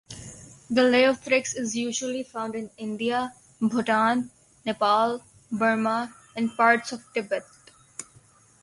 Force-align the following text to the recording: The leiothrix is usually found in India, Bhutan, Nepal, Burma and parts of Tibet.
The 0.67 0.81
leiothrix 0.81 1.55
is 1.55 1.75
usually 1.77 2.23
found 2.23 2.55
in 2.55 2.71
India, 2.75 3.33
Bhutan, 3.61 4.31
Nepal, 4.65 5.21
Burma 5.51 6.11
and 6.35 6.51
parts 6.57 6.91
of 6.91 7.03
Tibet. 7.13 7.43